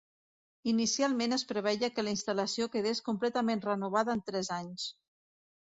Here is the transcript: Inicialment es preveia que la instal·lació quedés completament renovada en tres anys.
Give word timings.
Inicialment 0.71 1.35
es 1.37 1.43
preveia 1.51 1.91
que 1.97 2.07
la 2.07 2.15
instal·lació 2.17 2.69
quedés 2.77 3.05
completament 3.11 3.63
renovada 3.69 4.19
en 4.21 4.27
tres 4.33 4.53
anys. 4.61 4.91